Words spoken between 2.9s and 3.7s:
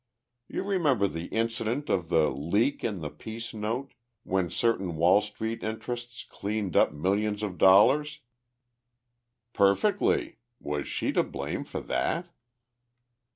the peace